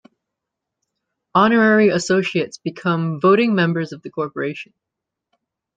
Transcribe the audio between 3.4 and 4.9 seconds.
members of the corporation.